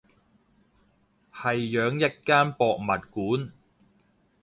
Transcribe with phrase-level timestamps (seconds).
[1.31, 3.51] 係養一間博物館